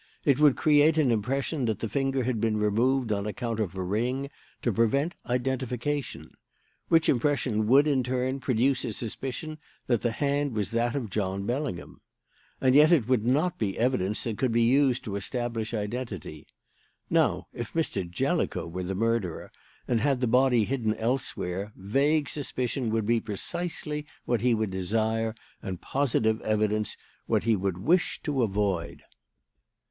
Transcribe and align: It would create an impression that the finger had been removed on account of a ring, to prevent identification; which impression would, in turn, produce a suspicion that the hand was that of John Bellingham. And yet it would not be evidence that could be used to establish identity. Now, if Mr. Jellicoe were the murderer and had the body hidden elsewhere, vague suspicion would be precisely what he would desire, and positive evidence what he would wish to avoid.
It 0.25 0.39
would 0.39 0.55
create 0.57 0.97
an 0.97 1.11
impression 1.11 1.65
that 1.65 1.77
the 1.77 1.87
finger 1.87 2.23
had 2.23 2.41
been 2.41 2.57
removed 2.57 3.11
on 3.11 3.27
account 3.27 3.59
of 3.59 3.75
a 3.75 3.83
ring, 3.83 4.31
to 4.63 4.73
prevent 4.73 5.13
identification; 5.27 6.31
which 6.87 7.07
impression 7.07 7.67
would, 7.67 7.85
in 7.85 8.01
turn, 8.01 8.39
produce 8.39 8.83
a 8.83 8.93
suspicion 8.93 9.59
that 9.85 10.01
the 10.01 10.13
hand 10.13 10.55
was 10.55 10.71
that 10.71 10.95
of 10.95 11.11
John 11.11 11.45
Bellingham. 11.45 12.01
And 12.59 12.73
yet 12.73 12.91
it 12.91 13.07
would 13.07 13.23
not 13.27 13.59
be 13.59 13.77
evidence 13.77 14.23
that 14.23 14.39
could 14.39 14.51
be 14.51 14.63
used 14.63 15.03
to 15.03 15.17
establish 15.17 15.71
identity. 15.71 16.47
Now, 17.07 17.45
if 17.53 17.73
Mr. 17.73 18.09
Jellicoe 18.09 18.65
were 18.67 18.81
the 18.81 18.95
murderer 18.95 19.51
and 19.87 20.01
had 20.01 20.19
the 20.19 20.25
body 20.25 20.63
hidden 20.63 20.95
elsewhere, 20.95 21.73
vague 21.75 22.27
suspicion 22.27 22.89
would 22.89 23.05
be 23.05 23.19
precisely 23.19 24.07
what 24.25 24.41
he 24.41 24.55
would 24.55 24.71
desire, 24.71 25.35
and 25.61 25.79
positive 25.79 26.41
evidence 26.41 26.97
what 27.27 27.43
he 27.43 27.55
would 27.55 27.77
wish 27.77 28.19
to 28.23 28.41
avoid. 28.41 29.03